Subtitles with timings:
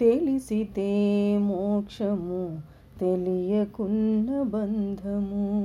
[0.00, 0.88] తెలిసితే
[1.38, 2.62] మోక్షము
[3.00, 5.62] తెలియకున్న బంధము.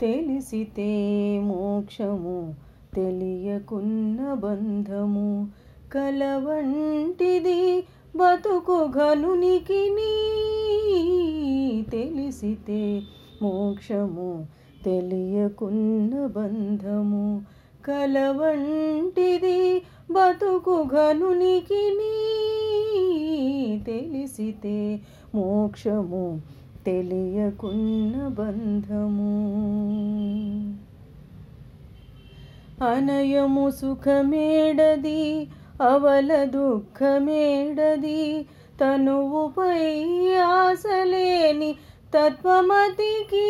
[0.00, 0.90] తెలిసితే
[1.44, 2.54] మోక్షము
[2.94, 5.48] తెలియకున్న బంధము.
[5.92, 7.80] కలవంటిది
[8.16, 9.90] బతుకు ఘనునికి
[11.90, 13.02] తెలిసితే
[13.42, 14.46] మోక్షము
[14.84, 17.42] తెలియకున్న బంధము.
[17.86, 19.82] కలవంటిది
[20.12, 21.84] బతుకు ఘనునికి
[23.84, 25.00] తెలిసితే
[25.34, 26.40] మోక్షము
[26.86, 29.34] తెలియకున్న బంధము.
[32.90, 35.48] అనయము సుఖమేడది
[35.82, 38.46] అవల దుఃఖమేడది
[38.80, 39.82] తనువుపై
[40.34, 41.72] ఆశలేని
[42.14, 43.48] తత్వమతికి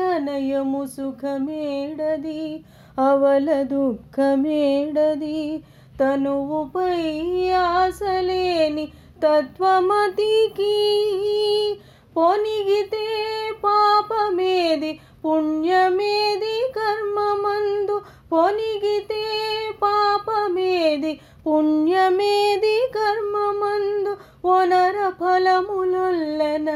[0.00, 2.64] అనయము సుఖమేడది
[2.98, 5.62] అవల దుఃఖమేడది.
[6.00, 8.88] తనువుపై ఆసలేని
[9.24, 10.76] తత్వమతికి
[12.16, 13.06] పొనిగితే
[13.64, 18.00] పాపమేది పుణ్యమేది కర్మమందు.
[18.32, 19.24] పొనిగితే
[19.82, 21.12] పాపమేది
[21.46, 24.16] పుణ్యమేది కర్మమందు.
[24.48, 26.70] వనర ఫలములొల్లన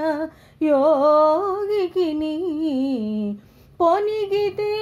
[0.62, 2.36] యోగికిని
[3.80, 4.72] పొనిగితే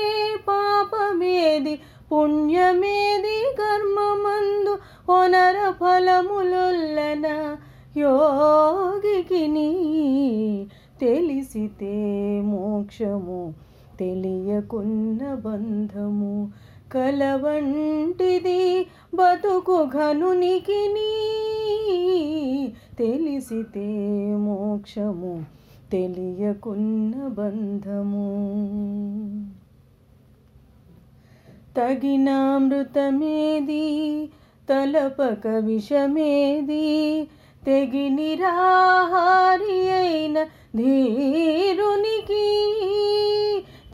[0.49, 1.75] పాపమేది
[2.11, 4.75] పుణ్యమేది కర్మమందు
[5.13, 7.27] ఒనర ఫలములొల్లన
[7.99, 9.71] యోగికిని
[11.03, 11.95] తెలిసితే
[12.45, 13.43] మోక్షము
[14.01, 16.35] తెలియకున్న బంధము
[16.95, 18.63] కలవంటిది
[19.15, 20.81] బతుకు ఘనునికి
[22.99, 23.89] తెలిసితే
[24.41, 25.35] మోక్షము
[25.93, 28.31] తెలియకున్న బంధము.
[31.77, 34.29] తగిన అమృతమేది
[34.71, 37.29] తలపక విషమేది
[37.67, 42.47] తెగి నిరాహారి అయిన ధీరునికి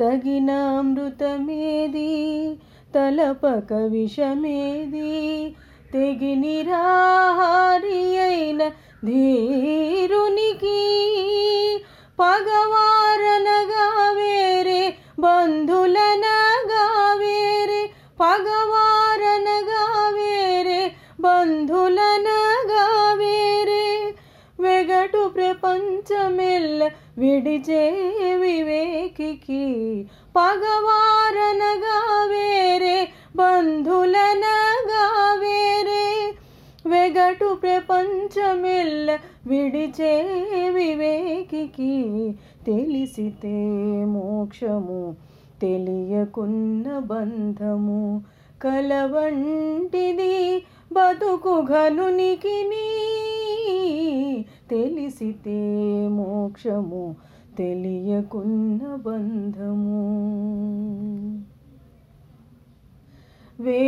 [0.01, 2.57] తగిన అమృతమేది
[2.95, 5.55] తలపక విషమేది
[5.93, 8.71] తెగి నిరాహారి అయిన
[9.05, 10.81] ధీరునికి
[12.20, 13.86] పగవారనగా
[14.18, 14.82] వేరే
[15.20, 16.84] బంధులనగా
[17.20, 17.82] వేరే
[18.20, 19.84] పగవారనగా
[20.18, 20.82] వేరే
[21.20, 22.86] బంధులనగా
[23.22, 23.86] వేరే
[24.60, 26.82] వెగటు ప్రపంచమెల్ల
[27.18, 27.84] విడిచే
[28.42, 29.64] వివేకికి
[30.36, 31.98] పగవారనగా
[32.28, 32.98] వేరే
[33.36, 35.06] బంధులనగా
[35.40, 36.06] వేరే
[36.86, 39.08] వెగటు ప్రపంచమెల్ల
[39.47, 40.13] విడిచే
[40.75, 41.95] వివేకికి
[42.67, 43.57] తెలిసితే
[44.05, 45.17] మోక్షము
[45.63, 48.23] తెలియకున్న బంధము
[48.63, 50.59] కలవంటిది
[50.93, 52.59] బతుకు ఘనునికి
[54.71, 55.61] తెలిసితే
[56.09, 57.17] మోక్షము
[57.59, 60.01] తెలియకున్న బంధము.
[63.61, 63.83] వే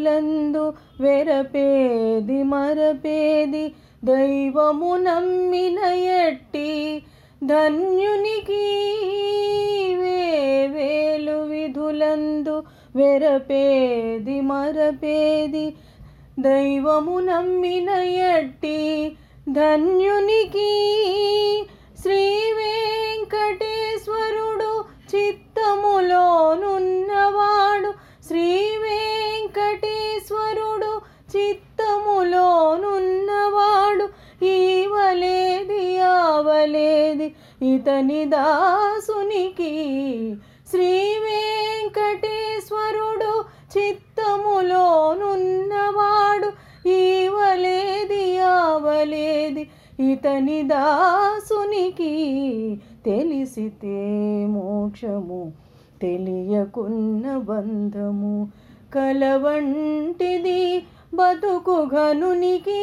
[0.00, 0.64] విధులందు
[1.00, 3.62] వెరపేది మరపేది
[4.02, 5.78] దైవము నమ్మిన
[6.18, 6.70] ఎట్టి
[7.42, 8.62] ధన్యునికి
[9.98, 12.56] వేలు విధులందు
[12.96, 15.66] వెరపేది మరపేది
[16.40, 17.90] దైవము నమ్మిన
[18.30, 18.78] ఎట్టి
[19.52, 20.70] ధన్యునికి
[21.98, 22.22] శ్రీ
[37.78, 39.72] ఇతని దాసునికి
[40.70, 40.88] శ్రీ
[41.24, 42.28] వెంకటేశ్వరుడు
[43.78, 45.18] చిత్తములోనున్నవాడు.
[46.88, 49.70] ఈవలేది ఆవలేది
[50.12, 52.14] ఇతని దాసునికి
[53.06, 53.96] తెలిసితే
[54.46, 55.52] మోక్షము
[56.02, 58.48] తెలియకున్న బంధము.
[58.94, 60.82] కలవంటిది
[61.14, 62.80] బతుకు ఘనునికి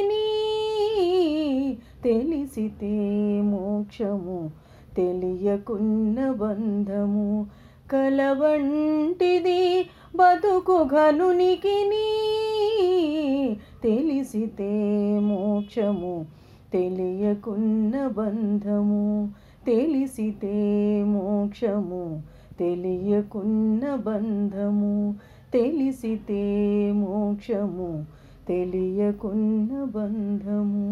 [2.04, 2.94] తెలిసితే
[3.42, 4.65] మోక్షము
[4.96, 7.48] తెలియకున్న బంధము
[7.92, 9.62] కలవంటిది
[10.16, 11.78] బతుకు ఘనునికి
[13.84, 14.72] తెలిసితే
[15.20, 16.26] మోక్షము
[16.74, 19.30] తెలియకున్న బంధము
[19.66, 20.56] తెలిసితే
[21.04, 22.22] మోక్షము
[22.60, 25.16] తెలియకున్న బంధము
[25.54, 26.42] తెలిసితే
[26.92, 28.06] మోక్షము
[28.48, 30.86] తెలియకున్న బంధము.